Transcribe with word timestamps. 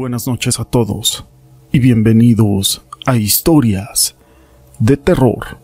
buenas 0.00 0.26
noches 0.26 0.58
a 0.58 0.64
todos 0.64 1.26
y 1.72 1.78
bienvenidos 1.78 2.80
a 3.04 3.18
Historias 3.18 4.14
de 4.78 4.96
Terror. 4.96 5.58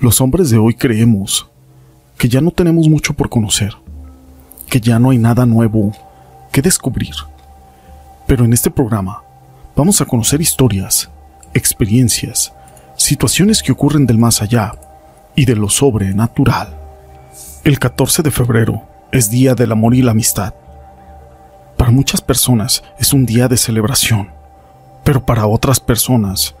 Los 0.00 0.20
hombres 0.20 0.50
de 0.50 0.58
hoy 0.58 0.74
creemos 0.74 1.48
que 2.18 2.28
ya 2.28 2.42
no 2.42 2.50
tenemos 2.50 2.90
mucho 2.90 3.14
por 3.14 3.30
conocer, 3.30 3.74
que 4.68 4.82
ya 4.82 4.98
no 4.98 5.08
hay 5.08 5.16
nada 5.16 5.46
nuevo 5.46 5.92
que 6.52 6.60
descubrir. 6.60 7.14
Pero 8.26 8.44
en 8.44 8.52
este 8.52 8.70
programa 8.70 9.22
vamos 9.74 10.02
a 10.02 10.04
conocer 10.04 10.42
historias, 10.42 11.08
experiencias, 11.54 12.52
situaciones 12.98 13.62
que 13.62 13.72
ocurren 13.72 14.04
del 14.04 14.18
más 14.18 14.42
allá 14.42 14.74
y 15.34 15.46
de 15.46 15.56
lo 15.56 15.70
sobrenatural. 15.70 16.76
El 17.64 17.78
14 17.78 18.22
de 18.22 18.30
febrero 18.30 18.82
es 19.10 19.30
Día 19.30 19.54
del 19.54 19.72
Amor 19.72 19.94
y 19.94 20.02
la 20.02 20.10
Amistad 20.10 20.52
muchas 21.92 22.20
personas 22.20 22.82
es 22.98 23.12
un 23.12 23.26
día 23.26 23.48
de 23.48 23.56
celebración, 23.56 24.30
pero 25.04 25.24
para 25.24 25.46
otras 25.46 25.80
personas 25.80 26.54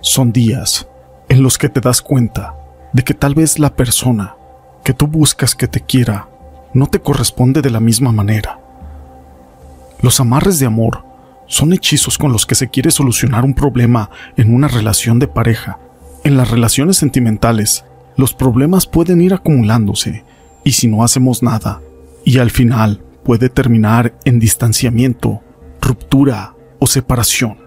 son 0.00 0.32
días 0.32 0.86
en 1.28 1.42
los 1.42 1.58
que 1.58 1.68
te 1.68 1.80
das 1.80 2.00
cuenta 2.00 2.54
de 2.92 3.02
que 3.02 3.14
tal 3.14 3.34
vez 3.34 3.58
la 3.58 3.74
persona 3.74 4.36
que 4.84 4.94
tú 4.94 5.06
buscas 5.06 5.54
que 5.54 5.68
te 5.68 5.80
quiera 5.80 6.28
no 6.72 6.86
te 6.86 7.00
corresponde 7.00 7.62
de 7.62 7.70
la 7.70 7.80
misma 7.80 8.12
manera. 8.12 8.60
Los 10.00 10.20
amarres 10.20 10.58
de 10.58 10.66
amor 10.66 11.04
son 11.46 11.72
hechizos 11.72 12.18
con 12.18 12.32
los 12.32 12.46
que 12.46 12.54
se 12.54 12.68
quiere 12.68 12.90
solucionar 12.90 13.44
un 13.44 13.54
problema 13.54 14.10
en 14.36 14.54
una 14.54 14.68
relación 14.68 15.18
de 15.18 15.28
pareja. 15.28 15.78
En 16.24 16.36
las 16.36 16.50
relaciones 16.50 16.96
sentimentales, 16.96 17.84
los 18.16 18.34
problemas 18.34 18.86
pueden 18.86 19.20
ir 19.20 19.34
acumulándose 19.34 20.24
y 20.64 20.72
si 20.72 20.86
no 20.86 21.02
hacemos 21.02 21.42
nada, 21.42 21.80
y 22.24 22.38
al 22.38 22.50
final 22.50 23.02
puede 23.26 23.48
terminar 23.48 24.16
en 24.24 24.38
distanciamiento, 24.38 25.40
ruptura 25.80 26.54
o 26.78 26.86
separación. 26.86 27.58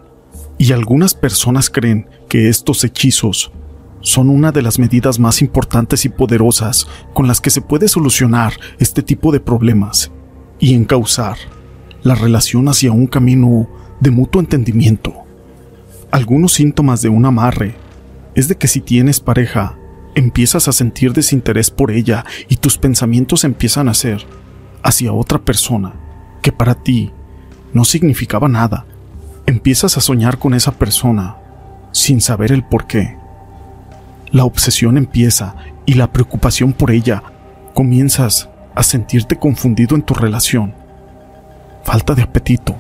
Y 0.58 0.72
algunas 0.72 1.14
personas 1.14 1.70
creen 1.70 2.08
que 2.30 2.48
estos 2.48 2.86
hechizos 2.86 3.52
son 4.00 4.30
una 4.30 4.54
de 4.54 4.62
las 4.62 4.80
medidas 4.80 5.20
más 5.20 5.42
importantes 5.42 6.06
y 6.06 6.10
poderosas 6.10 6.88
con 7.14 7.28
las 7.28 7.42
que 7.42 7.50
se 7.50 7.60
puede 7.60 7.90
solucionar 7.90 8.54
este 8.80 9.04
tipo 9.04 9.34
de 9.34 9.42
problemas 9.42 10.14
y 10.60 10.76
encauzar 10.76 11.36
la 12.04 12.16
relación 12.16 12.70
hacia 12.70 12.94
un 12.94 13.08
camino 13.08 13.68
de 14.00 14.12
mutuo 14.12 14.40
entendimiento. 14.40 15.14
Algunos 16.10 16.54
síntomas 16.54 17.02
de 17.02 17.10
un 17.10 17.26
amarre 17.26 17.76
es 18.34 18.48
de 18.48 18.56
que 18.56 18.70
si 18.70 18.80
tienes 18.80 19.20
pareja, 19.20 19.78
empiezas 20.16 20.70
a 20.70 20.72
sentir 20.72 21.12
desinterés 21.12 21.70
por 21.70 21.92
ella 21.92 22.24
y 22.48 22.56
tus 22.56 22.78
pensamientos 22.78 23.44
empiezan 23.44 23.90
a 23.90 23.94
ser 23.94 24.26
hacia 24.84 25.14
otra 25.14 25.40
persona 25.40 25.94
que 26.42 26.52
para 26.52 26.76
ti 26.76 27.12
no 27.74 27.86
significaba 27.86 28.48
nada. 28.48 28.86
Empiezas 29.46 29.98
a 29.98 30.02
soñar 30.02 30.38
con 30.38 30.54
esa 30.54 30.72
persona 30.72 31.38
sin 31.92 32.22
saber 32.22 32.52
el 32.52 32.64
por 32.64 32.88
qué. 32.88 33.18
La 34.32 34.46
obsesión 34.46 34.98
empieza 34.98 35.56
y 35.86 35.96
la 35.96 36.12
preocupación 36.12 36.74
por 36.74 36.92
ella. 36.92 37.24
Comienzas 37.74 38.50
a 38.76 38.84
sentirte 38.84 39.38
confundido 39.38 39.96
en 39.96 40.04
tu 40.04 40.14
relación. 40.14 40.74
Falta 41.84 42.14
de 42.14 42.22
apetito, 42.22 42.76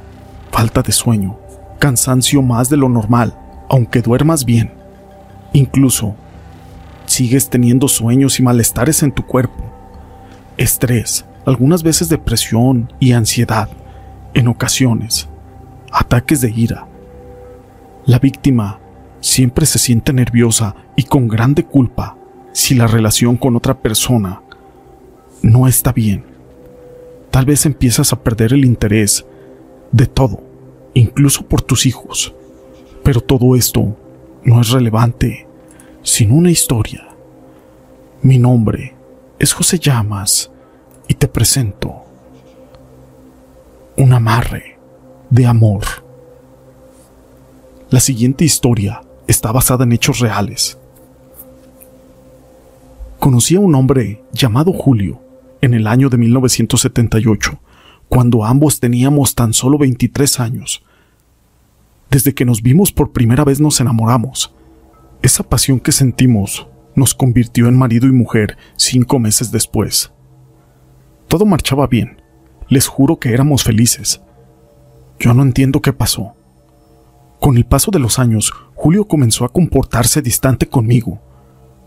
falta 0.51 0.81
de 0.81 0.91
sueño, 0.91 1.37
cansancio 1.79 2.41
más 2.41 2.69
de 2.69 2.77
lo 2.77 2.89
normal, 2.89 3.35
aunque 3.69 4.01
duermas 4.01 4.45
bien. 4.45 4.73
Incluso, 5.53 6.15
sigues 7.05 7.49
teniendo 7.49 7.87
sueños 7.87 8.39
y 8.39 8.43
malestares 8.43 9.01
en 9.01 9.11
tu 9.11 9.25
cuerpo. 9.25 9.63
Estrés, 10.57 11.25
algunas 11.49 11.81
veces 11.81 12.09
depresión 12.09 12.93
y 12.99 13.13
ansiedad, 13.13 13.69
en 14.35 14.47
ocasiones, 14.47 15.27
ataques 15.91 16.41
de 16.41 16.51
ira. 16.51 16.87
La 18.05 18.19
víctima 18.19 18.79
siempre 19.19 19.65
se 19.65 19.79
siente 19.79 20.13
nerviosa 20.13 20.75
y 20.95 21.03
con 21.03 21.27
grande 21.27 21.65
culpa 21.65 22.15
si 22.53 22.75
la 22.75 22.85
relación 22.85 23.35
con 23.35 23.55
otra 23.55 23.79
persona 23.81 24.43
no 25.41 25.67
está 25.67 25.91
bien. 25.91 26.23
Tal 27.31 27.45
vez 27.45 27.65
empiezas 27.65 28.13
a 28.13 28.21
perder 28.21 28.53
el 28.53 28.63
interés 28.63 29.25
de 29.91 30.05
todo, 30.05 30.43
incluso 30.93 31.47
por 31.47 31.63
tus 31.63 31.87
hijos. 31.87 32.31
Pero 33.03 33.21
todo 33.21 33.55
esto 33.55 33.97
no 34.43 34.61
es 34.61 34.69
relevante 34.69 35.47
sin 36.03 36.31
una 36.31 36.51
historia. 36.51 37.07
Mi 38.21 38.37
nombre 38.37 38.93
es 39.39 39.51
José 39.51 39.79
Llamas 39.79 40.51
y 41.09 41.15
te 41.15 41.27
presento 41.27 42.05
un 43.97 44.13
amarre 44.13 44.77
de 45.29 45.45
amor. 45.45 45.83
La 47.89 47.99
siguiente 47.99 48.45
historia 48.45 49.01
está 49.27 49.51
basada 49.51 49.83
en 49.83 49.91
hechos 49.91 50.19
reales. 50.19 50.77
Conocí 53.19 53.55
a 53.55 53.59
un 53.59 53.75
hombre 53.75 54.23
llamado 54.31 54.71
Julio 54.71 55.19
en 55.61 55.73
el 55.73 55.87
año 55.87 56.09
de 56.09 56.17
1978, 56.17 57.59
cuando 58.07 58.45
ambos 58.45 58.79
teníamos 58.79 59.35
tan 59.35 59.51
solo 59.51 59.77
23 59.77 60.39
años. 60.39 60.83
Desde 62.09 62.33
que 62.33 62.45
nos 62.45 62.61
vimos 62.61 62.91
por 62.91 63.11
primera 63.11 63.43
vez 63.43 63.59
nos 63.59 63.81
enamoramos. 63.81 64.53
Esa 65.23 65.43
pasión 65.43 65.79
que 65.79 65.91
sentimos 65.91 66.67
nos 66.95 67.13
convirtió 67.15 67.67
en 67.67 67.77
marido 67.77 68.07
y 68.07 68.11
mujer 68.11 68.57
cinco 68.77 69.19
meses 69.19 69.51
después. 69.51 70.11
Todo 71.29 71.45
marchaba 71.45 71.85
bien. 71.85 72.23
Les 72.69 72.87
juro 72.87 73.19
que 73.19 73.31
éramos 73.31 73.63
felices. 73.63 74.19
Yo 75.19 75.35
no 75.35 75.43
entiendo 75.43 75.79
qué 75.79 75.93
pasó. 75.93 76.33
Con 77.39 77.55
el 77.55 77.67
paso 77.67 77.91
de 77.91 77.99
los 77.99 78.17
años, 78.17 78.51
Julio 78.73 79.07
comenzó 79.07 79.45
a 79.45 79.49
comportarse 79.49 80.23
distante 80.23 80.67
conmigo. 80.67 81.21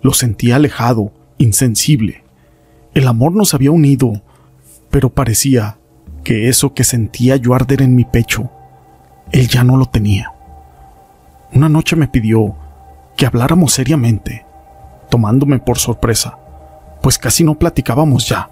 Lo 0.00 0.12
sentía 0.12 0.56
alejado, 0.56 1.12
insensible. 1.38 2.22
El 2.94 3.08
amor 3.08 3.32
nos 3.32 3.52
había 3.52 3.72
unido, 3.72 4.22
pero 4.90 5.10
parecía 5.10 5.78
que 6.22 6.48
eso 6.48 6.72
que 6.72 6.84
sentía 6.84 7.34
yo 7.34 7.52
arder 7.54 7.82
en 7.82 7.96
mi 7.96 8.04
pecho, 8.04 8.48
él 9.32 9.48
ya 9.48 9.64
no 9.64 9.76
lo 9.76 9.86
tenía. 9.86 10.32
Una 11.52 11.68
noche 11.68 11.96
me 11.96 12.06
pidió 12.06 12.54
que 13.16 13.26
habláramos 13.26 13.72
seriamente, 13.72 14.46
tomándome 15.10 15.58
por 15.58 15.78
sorpresa, 15.78 16.38
pues 17.02 17.18
casi 17.18 17.42
no 17.42 17.58
platicábamos 17.58 18.28
ya 18.28 18.51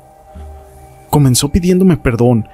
comenzó 1.10 1.50
pidiéndome 1.50 1.96
perdón 1.96 2.48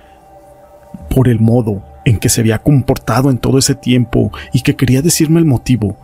por 1.08 1.28
el 1.28 1.40
modo 1.40 1.82
en 2.04 2.18
que 2.18 2.28
se 2.28 2.40
había 2.40 2.62
comportado 2.62 3.30
en 3.30 3.38
todo 3.38 3.58
ese 3.58 3.74
tiempo 3.74 4.32
y 4.52 4.62
que 4.62 4.76
quería 4.76 5.02
decirme 5.02 5.38
el 5.38 5.44
motivo 5.44 5.96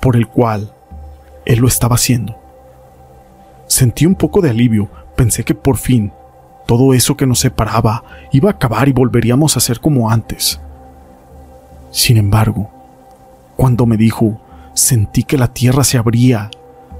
por 0.00 0.16
el 0.16 0.28
cual 0.28 0.72
él 1.44 1.60
lo 1.60 1.68
estaba 1.68 1.96
haciendo. 1.96 2.38
Sentí 3.66 4.06
un 4.06 4.14
poco 4.14 4.40
de 4.40 4.50
alivio, 4.50 4.88
pensé 5.16 5.44
que 5.44 5.54
por 5.54 5.76
fin 5.76 6.12
todo 6.66 6.94
eso 6.94 7.16
que 7.16 7.26
nos 7.26 7.38
separaba 7.40 8.04
iba 8.32 8.50
a 8.50 8.52
acabar 8.52 8.88
y 8.88 8.92
volveríamos 8.92 9.56
a 9.56 9.60
ser 9.60 9.80
como 9.80 10.10
antes. 10.10 10.60
Sin 11.90 12.16
embargo, 12.16 12.70
cuando 13.56 13.86
me 13.86 13.96
dijo, 13.96 14.40
sentí 14.74 15.22
que 15.22 15.38
la 15.38 15.48
tierra 15.48 15.84
se 15.84 15.96
abría 15.96 16.50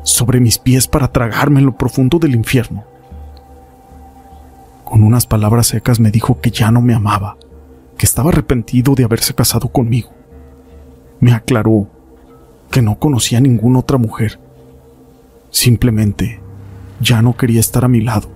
sobre 0.02 0.40
mis 0.40 0.58
pies 0.58 0.88
para 0.88 1.08
tragarme 1.08 1.60
en 1.60 1.66
lo 1.66 1.76
profundo 1.76 2.18
del 2.18 2.34
infierno. 2.34 2.84
Con 4.96 5.02
unas 5.02 5.26
palabras 5.26 5.66
secas 5.66 6.00
me 6.00 6.10
dijo 6.10 6.40
que 6.40 6.50
ya 6.50 6.70
no 6.70 6.80
me 6.80 6.94
amaba, 6.94 7.36
que 7.98 8.06
estaba 8.06 8.30
arrepentido 8.30 8.94
de 8.94 9.04
haberse 9.04 9.34
casado 9.34 9.68
conmigo. 9.68 10.08
Me 11.20 11.34
aclaró 11.34 11.90
que 12.70 12.80
no 12.80 12.98
conocía 12.98 13.36
a 13.36 13.42
ninguna 13.42 13.80
otra 13.80 13.98
mujer. 13.98 14.40
Simplemente 15.50 16.40
ya 16.98 17.20
no 17.20 17.36
quería 17.36 17.60
estar 17.60 17.84
a 17.84 17.88
mi 17.88 18.00
lado. 18.00 18.30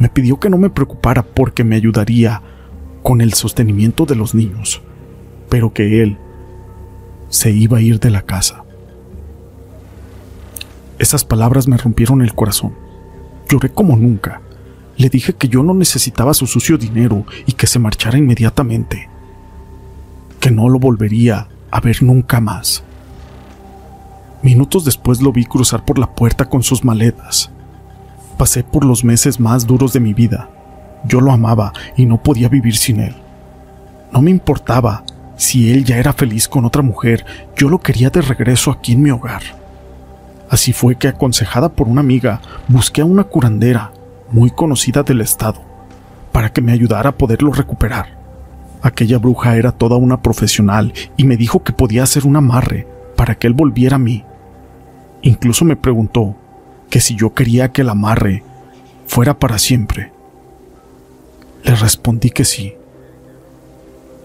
Me 0.00 0.08
pidió 0.08 0.40
que 0.40 0.50
no 0.50 0.58
me 0.58 0.70
preocupara 0.70 1.22
porque 1.22 1.62
me 1.62 1.76
ayudaría 1.76 2.42
con 3.04 3.20
el 3.20 3.32
sostenimiento 3.32 4.06
de 4.06 4.16
los 4.16 4.34
niños, 4.34 4.82
pero 5.48 5.72
que 5.72 6.02
él 6.02 6.18
se 7.28 7.52
iba 7.52 7.78
a 7.78 7.80
ir 7.80 8.00
de 8.00 8.10
la 8.10 8.22
casa. 8.22 8.64
Esas 10.98 11.24
palabras 11.24 11.68
me 11.68 11.76
rompieron 11.76 12.22
el 12.22 12.34
corazón. 12.34 12.74
Lloré 13.48 13.68
como 13.68 13.96
nunca 13.96 14.42
le 14.98 15.08
dije 15.08 15.32
que 15.32 15.48
yo 15.48 15.62
no 15.62 15.72
necesitaba 15.74 16.34
su 16.34 16.46
sucio 16.46 16.76
dinero 16.76 17.24
y 17.46 17.52
que 17.52 17.68
se 17.68 17.78
marchara 17.78 18.18
inmediatamente, 18.18 19.08
que 20.40 20.50
no 20.50 20.68
lo 20.68 20.80
volvería 20.80 21.48
a 21.70 21.80
ver 21.80 22.02
nunca 22.02 22.40
más. 22.40 22.82
Minutos 24.42 24.84
después 24.84 25.22
lo 25.22 25.32
vi 25.32 25.44
cruzar 25.44 25.84
por 25.84 25.98
la 25.98 26.14
puerta 26.14 26.46
con 26.46 26.64
sus 26.64 26.84
maletas. 26.84 27.50
Pasé 28.36 28.64
por 28.64 28.84
los 28.84 29.04
meses 29.04 29.38
más 29.38 29.66
duros 29.66 29.92
de 29.92 30.00
mi 30.00 30.14
vida. 30.14 30.50
Yo 31.04 31.20
lo 31.20 31.30
amaba 31.30 31.72
y 31.96 32.04
no 32.04 32.20
podía 32.20 32.48
vivir 32.48 32.76
sin 32.76 33.00
él. 33.00 33.14
No 34.12 34.20
me 34.20 34.30
importaba 34.30 35.04
si 35.36 35.72
él 35.72 35.84
ya 35.84 35.98
era 35.98 36.12
feliz 36.12 36.48
con 36.48 36.64
otra 36.64 36.82
mujer, 36.82 37.24
yo 37.56 37.68
lo 37.68 37.78
quería 37.78 38.10
de 38.10 38.20
regreso 38.20 38.72
aquí 38.72 38.92
en 38.92 39.02
mi 39.02 39.10
hogar. 39.10 39.42
Así 40.50 40.72
fue 40.72 40.96
que, 40.96 41.06
aconsejada 41.06 41.68
por 41.68 41.86
una 41.86 42.00
amiga, 42.00 42.40
busqué 42.66 43.02
a 43.02 43.04
una 43.04 43.22
curandera 43.22 43.92
muy 44.30 44.50
conocida 44.50 45.02
del 45.02 45.20
Estado, 45.20 45.60
para 46.32 46.52
que 46.52 46.60
me 46.60 46.72
ayudara 46.72 47.10
a 47.10 47.16
poderlo 47.16 47.52
recuperar. 47.52 48.18
Aquella 48.82 49.18
bruja 49.18 49.56
era 49.56 49.72
toda 49.72 49.96
una 49.96 50.22
profesional 50.22 50.92
y 51.16 51.24
me 51.24 51.36
dijo 51.36 51.62
que 51.64 51.72
podía 51.72 52.04
hacer 52.04 52.26
un 52.26 52.36
amarre 52.36 52.86
para 53.16 53.34
que 53.34 53.46
él 53.46 53.54
volviera 53.54 53.96
a 53.96 53.98
mí. 53.98 54.24
Incluso 55.22 55.64
me 55.64 55.76
preguntó 55.76 56.36
que 56.88 57.00
si 57.00 57.16
yo 57.16 57.34
quería 57.34 57.72
que 57.72 57.82
el 57.82 57.88
amarre 57.88 58.44
fuera 59.06 59.38
para 59.38 59.58
siempre. 59.58 60.12
Le 61.64 61.74
respondí 61.74 62.30
que 62.30 62.44
sí. 62.44 62.74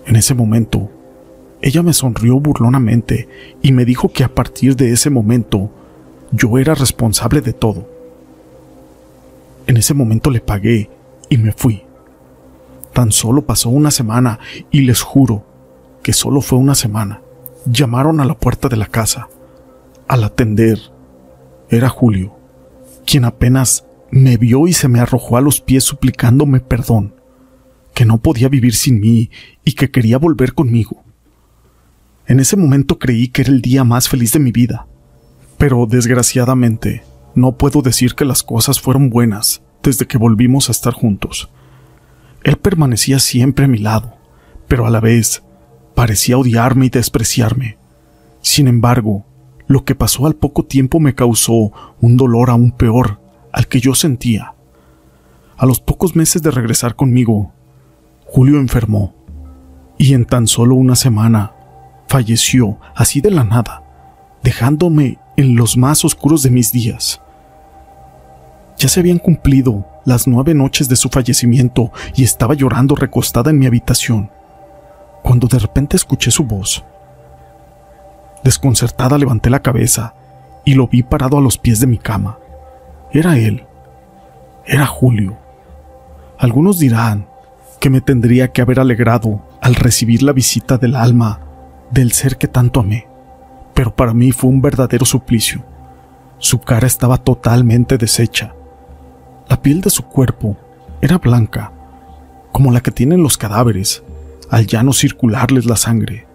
En 0.05 0.15
ese 0.15 0.35
momento, 0.35 0.91
ella 1.61 1.81
me 1.81 1.93
sonrió 1.93 2.39
burlonamente 2.39 3.27
y 3.61 3.71
me 3.71 3.85
dijo 3.85 4.11
que 4.11 4.23
a 4.23 4.35
partir 4.35 4.75
de 4.75 4.91
ese 4.91 5.09
momento 5.09 5.71
yo 6.31 6.57
era 6.57 6.75
responsable 6.75 7.41
de 7.41 7.53
todo. 7.53 7.87
En 9.67 9.77
ese 9.77 9.93
momento 9.93 10.29
le 10.29 10.41
pagué 10.41 10.89
y 11.29 11.37
me 11.37 11.51
fui. 11.51 11.83
Tan 12.93 13.11
solo 13.11 13.45
pasó 13.45 13.69
una 13.69 13.91
semana 13.91 14.39
y 14.71 14.81
les 14.81 15.01
juro 15.01 15.45
que 16.03 16.13
solo 16.13 16.41
fue 16.41 16.59
una 16.59 16.75
semana. 16.75 17.21
Llamaron 17.65 18.19
a 18.19 18.25
la 18.25 18.37
puerta 18.37 18.67
de 18.67 18.77
la 18.77 18.87
casa. 18.87 19.29
Al 20.07 20.23
atender, 20.23 20.79
era 21.69 21.89
Julio, 21.89 22.35
quien 23.05 23.25
apenas 23.25 23.85
me 24.11 24.37
vio 24.37 24.67
y 24.67 24.73
se 24.73 24.87
me 24.87 24.99
arrojó 24.99 25.37
a 25.37 25.41
los 25.41 25.61
pies 25.61 25.83
suplicándome 25.83 26.59
perdón, 26.59 27.15
que 27.95 28.05
no 28.05 28.21
podía 28.21 28.49
vivir 28.49 28.75
sin 28.75 28.99
mí 28.99 29.31
y 29.63 29.73
que 29.73 29.89
quería 29.89 30.17
volver 30.17 30.53
conmigo. 30.53 31.03
En 32.27 32.39
ese 32.39 32.55
momento 32.57 32.99
creí 32.99 33.29
que 33.29 33.41
era 33.41 33.51
el 33.51 33.61
día 33.61 33.83
más 33.83 34.07
feliz 34.07 34.33
de 34.33 34.39
mi 34.39 34.51
vida, 34.51 34.87
pero 35.57 35.87
desgraciadamente 35.87 37.03
no 37.35 37.57
puedo 37.57 37.81
decir 37.81 38.15
que 38.15 38.25
las 38.25 38.43
cosas 38.43 38.79
fueron 38.79 39.09
buenas 39.09 39.61
desde 39.81 40.07
que 40.07 40.17
volvimos 40.17 40.69
a 40.69 40.71
estar 40.71 40.93
juntos. 40.93 41.49
Él 42.43 42.57
permanecía 42.57 43.19
siempre 43.19 43.65
a 43.65 43.67
mi 43.67 43.77
lado, 43.77 44.15
pero 44.67 44.85
a 44.85 44.89
la 44.89 44.99
vez 44.99 45.43
parecía 45.95 46.37
odiarme 46.37 46.87
y 46.87 46.89
despreciarme. 46.89 47.77
Sin 48.41 48.67
embargo, 48.67 49.25
lo 49.67 49.85
que 49.85 49.95
pasó 49.95 50.25
al 50.25 50.35
poco 50.35 50.63
tiempo 50.63 50.99
me 50.99 51.15
causó 51.15 51.71
un 52.01 52.17
dolor 52.17 52.49
aún 52.49 52.71
peor 52.71 53.21
al 53.51 53.67
que 53.67 53.79
yo 53.79 53.95
sentía. 53.95 54.53
A 55.57 55.65
los 55.65 55.79
pocos 55.79 56.15
meses 56.15 56.41
de 56.41 56.51
regresar 56.51 56.95
conmigo, 56.95 57.53
Julio 58.25 58.59
enfermó 58.59 59.15
y 59.97 60.13
en 60.13 60.25
tan 60.25 60.47
solo 60.47 60.75
una 60.75 60.95
semana 60.95 61.53
falleció 62.07 62.79
así 62.95 63.21
de 63.21 63.31
la 63.31 63.43
nada, 63.43 63.83
dejándome 64.43 65.19
en 65.37 65.55
los 65.55 65.77
más 65.77 66.03
oscuros 66.03 66.43
de 66.43 66.49
mis 66.49 66.71
días. 66.71 67.22
Ya 68.83 68.89
se 68.89 68.99
habían 68.99 69.17
cumplido 69.17 69.87
las 70.03 70.27
nueve 70.27 70.53
noches 70.53 70.89
de 70.89 70.97
su 70.97 71.07
fallecimiento 71.07 71.93
y 72.17 72.25
estaba 72.25 72.53
llorando 72.53 72.95
recostada 72.95 73.49
en 73.49 73.57
mi 73.57 73.65
habitación, 73.65 74.29
cuando 75.21 75.47
de 75.47 75.57
repente 75.57 75.95
escuché 75.95 76.31
su 76.31 76.43
voz. 76.43 76.83
Desconcertada 78.43 79.17
levanté 79.17 79.49
la 79.49 79.61
cabeza 79.61 80.15
y 80.65 80.73
lo 80.73 80.89
vi 80.89 81.01
parado 81.01 81.37
a 81.37 81.41
los 81.41 81.57
pies 81.57 81.79
de 81.79 81.87
mi 81.87 81.97
cama. 81.97 82.39
Era 83.13 83.37
él. 83.37 83.63
Era 84.65 84.85
Julio. 84.85 85.37
Algunos 86.37 86.77
dirán 86.77 87.25
que 87.79 87.89
me 87.89 88.01
tendría 88.01 88.49
que 88.49 88.61
haber 88.61 88.81
alegrado 88.81 89.47
al 89.61 89.75
recibir 89.75 90.23
la 90.23 90.33
visita 90.33 90.77
del 90.77 90.97
alma 90.97 91.39
del 91.89 92.11
ser 92.11 92.35
que 92.37 92.49
tanto 92.49 92.81
amé, 92.81 93.07
pero 93.73 93.95
para 93.95 94.13
mí 94.13 94.33
fue 94.33 94.49
un 94.49 94.61
verdadero 94.61 95.05
suplicio. 95.05 95.63
Su 96.37 96.59
cara 96.59 96.85
estaba 96.85 97.17
totalmente 97.17 97.97
deshecha 97.97 98.55
la 99.49 99.61
piel 99.61 99.81
de 99.81 99.89
su 99.89 100.03
cuerpo 100.03 100.57
era 101.01 101.17
blanca, 101.17 101.71
como 102.51 102.71
la 102.71 102.81
que 102.81 102.91
tienen 102.91 103.21
los 103.23 103.37
cadáveres 103.37 104.03
al 104.49 104.67
ya 104.67 104.83
no 104.83 104.93
circularles 104.93 105.65
la 105.65 105.75
sangre. 105.75 106.27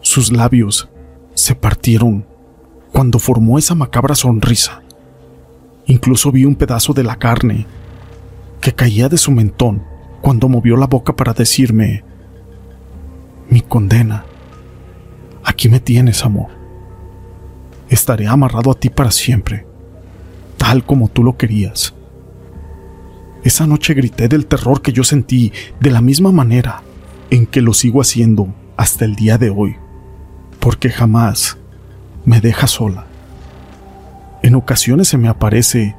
Sus 0.00 0.30
labios 0.32 0.88
se 1.34 1.54
partieron 1.54 2.26
cuando 2.92 3.18
formó 3.18 3.58
esa 3.58 3.74
macabra 3.74 4.14
sonrisa. 4.14 4.82
Incluso 5.86 6.30
vi 6.30 6.44
un 6.44 6.54
pedazo 6.54 6.92
de 6.92 7.02
la 7.02 7.16
carne 7.16 7.66
que 8.60 8.72
caía 8.72 9.08
de 9.08 9.16
su 9.16 9.30
mentón 9.30 9.82
cuando 10.20 10.48
movió 10.48 10.76
la 10.76 10.86
boca 10.86 11.16
para 11.16 11.32
decirme, 11.32 12.04
mi 13.48 13.62
condena, 13.62 14.24
aquí 15.42 15.68
me 15.68 15.80
tienes, 15.80 16.24
amor. 16.24 16.48
Estaré 17.88 18.26
amarrado 18.28 18.70
a 18.70 18.74
ti 18.74 18.90
para 18.90 19.10
siempre, 19.10 19.66
tal 20.58 20.84
como 20.84 21.08
tú 21.08 21.24
lo 21.24 21.36
querías. 21.36 21.94
Esa 23.42 23.66
noche 23.66 23.94
grité 23.94 24.28
del 24.28 24.46
terror 24.46 24.82
que 24.82 24.92
yo 24.92 25.02
sentí 25.02 25.52
de 25.80 25.90
la 25.90 26.02
misma 26.02 26.30
manera 26.30 26.82
en 27.30 27.46
que 27.46 27.62
lo 27.62 27.72
sigo 27.72 28.02
haciendo 28.02 28.48
hasta 28.76 29.06
el 29.06 29.16
día 29.16 29.38
de 29.38 29.48
hoy, 29.48 29.76
porque 30.58 30.90
jamás 30.90 31.56
me 32.26 32.40
deja 32.40 32.66
sola. 32.66 33.06
En 34.42 34.54
ocasiones 34.54 35.08
se 35.08 35.16
me 35.16 35.28
aparece 35.28 35.96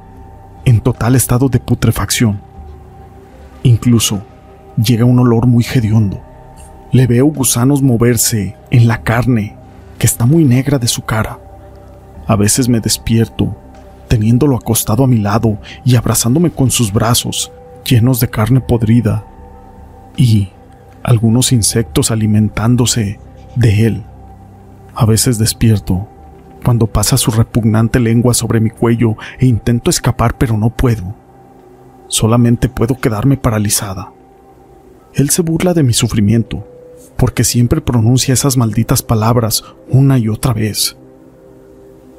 en 0.64 0.80
total 0.80 1.16
estado 1.16 1.48
de 1.48 1.58
putrefacción. 1.58 2.40
Incluso 3.64 4.22
llega 4.76 5.04
un 5.04 5.18
olor 5.18 5.46
muy 5.46 5.64
hediondo. 5.64 6.20
Le 6.92 7.08
veo 7.08 7.26
gusanos 7.26 7.82
moverse 7.82 8.56
en 8.70 8.86
la 8.86 9.02
carne 9.02 9.56
que 9.98 10.06
está 10.06 10.26
muy 10.26 10.44
negra 10.44 10.78
de 10.78 10.88
su 10.88 11.02
cara. 11.02 11.40
A 12.26 12.36
veces 12.36 12.68
me 12.68 12.80
despierto 12.80 13.56
teniéndolo 14.12 14.56
acostado 14.56 15.04
a 15.04 15.06
mi 15.06 15.16
lado 15.16 15.56
y 15.86 15.96
abrazándome 15.96 16.50
con 16.50 16.70
sus 16.70 16.92
brazos 16.92 17.50
llenos 17.82 18.20
de 18.20 18.28
carne 18.28 18.60
podrida 18.60 19.24
y 20.18 20.50
algunos 21.02 21.50
insectos 21.50 22.10
alimentándose 22.10 23.18
de 23.56 23.86
él. 23.86 24.02
A 24.94 25.06
veces 25.06 25.38
despierto 25.38 26.06
cuando 26.62 26.88
pasa 26.88 27.16
su 27.16 27.30
repugnante 27.30 28.00
lengua 28.00 28.34
sobre 28.34 28.60
mi 28.60 28.68
cuello 28.68 29.16
e 29.38 29.46
intento 29.46 29.88
escapar 29.88 30.36
pero 30.36 30.58
no 30.58 30.68
puedo. 30.68 31.14
Solamente 32.08 32.68
puedo 32.68 32.98
quedarme 32.98 33.38
paralizada. 33.38 34.12
Él 35.14 35.30
se 35.30 35.40
burla 35.40 35.72
de 35.72 35.84
mi 35.84 35.94
sufrimiento 35.94 36.68
porque 37.16 37.44
siempre 37.44 37.80
pronuncia 37.80 38.34
esas 38.34 38.58
malditas 38.58 39.00
palabras 39.00 39.64
una 39.88 40.18
y 40.18 40.28
otra 40.28 40.52
vez 40.52 40.98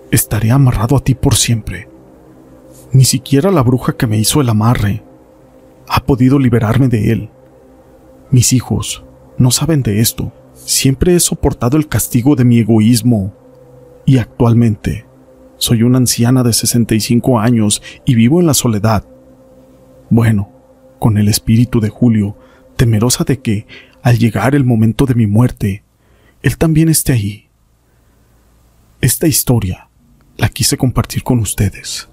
estaré 0.10 0.50
amarrado 0.50 0.96
a 0.96 1.04
ti 1.04 1.14
por 1.14 1.36
siempre. 1.36 1.93
Ni 2.94 3.06
siquiera 3.06 3.50
la 3.50 3.64
bruja 3.64 3.98
que 3.98 4.06
me 4.06 4.20
hizo 4.20 4.40
el 4.40 4.50
amarre 4.50 5.04
ha 5.88 6.06
podido 6.06 6.38
liberarme 6.38 6.90
de 6.90 7.12
él. 7.12 7.30
Mis 8.30 8.54
hijos 8.54 9.04
no 9.40 9.50
saben 9.50 9.82
de 9.82 10.00
esto. 10.00 10.32
Siempre 10.54 11.16
he 11.16 11.20
soportado 11.20 11.76
el 11.78 11.88
castigo 11.88 12.36
de 12.36 12.46
mi 12.46 12.60
egoísmo 12.60 13.34
y 14.06 14.20
actualmente 14.20 15.08
soy 15.58 15.82
una 15.82 15.98
anciana 15.98 16.44
de 16.44 16.54
65 16.54 17.40
años 17.40 17.82
y 18.06 18.14
vivo 18.14 18.40
en 18.40 18.46
la 18.46 18.54
soledad. 18.54 19.04
Bueno, 20.12 20.52
con 21.00 21.18
el 21.18 21.30
espíritu 21.30 21.80
de 21.80 21.90
Julio, 21.90 22.38
temerosa 22.76 23.24
de 23.24 23.40
que, 23.40 23.66
al 24.04 24.20
llegar 24.20 24.54
el 24.54 24.66
momento 24.66 25.06
de 25.06 25.16
mi 25.16 25.26
muerte, 25.26 25.84
él 26.44 26.58
también 26.58 26.90
esté 26.90 27.14
ahí. 27.14 27.50
Esta 29.02 29.26
historia 29.26 29.90
la 30.38 30.50
quise 30.50 30.78
compartir 30.78 31.24
con 31.24 31.40
ustedes. 31.40 32.10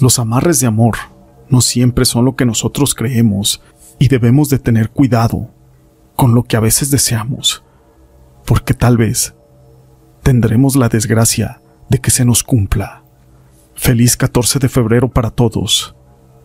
Los 0.00 0.18
amarres 0.18 0.60
de 0.60 0.66
amor 0.66 0.96
no 1.48 1.60
siempre 1.60 2.04
son 2.04 2.24
lo 2.24 2.34
que 2.34 2.46
nosotros 2.46 2.94
creemos 2.94 3.62
y 3.98 4.08
debemos 4.08 4.48
de 4.48 4.58
tener 4.58 4.90
cuidado 4.90 5.50
con 6.16 6.34
lo 6.34 6.44
que 6.44 6.56
a 6.56 6.60
veces 6.60 6.90
deseamos, 6.90 7.62
porque 8.46 8.74
tal 8.74 8.96
vez 8.96 9.34
tendremos 10.22 10.76
la 10.76 10.88
desgracia 10.88 11.60
de 11.88 11.98
que 11.98 12.10
se 12.10 12.24
nos 12.24 12.42
cumpla. 12.42 13.02
Feliz 13.74 14.16
14 14.16 14.58
de 14.58 14.68
febrero 14.68 15.08
para 15.08 15.30
todos 15.30 15.94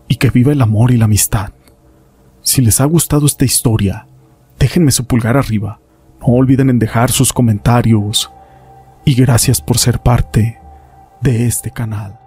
y 0.08 0.16
que 0.16 0.30
viva 0.30 0.52
el 0.52 0.62
amor 0.62 0.92
y 0.92 0.98
la 0.98 1.06
amistad. 1.06 1.54
Si 2.42 2.62
les 2.62 2.82
ha 2.82 2.86
gustado 2.86 3.26
esta 3.26 3.46
historia, 3.46 4.08
déjenme 4.60 4.92
su 4.92 5.06
pulgar 5.06 5.38
arriba. 5.38 5.80
No 6.20 6.28
olviden 6.28 6.70
en 6.70 6.80
dejar 6.80 7.12
sus 7.12 7.32
comentarios 7.34 8.32
y 9.06 9.14
gracias 9.16 9.62
por 9.62 9.78
ser 9.78 10.00
parte 10.00 10.60
de 11.22 11.46
este 11.46 11.72
canal. 11.72 12.20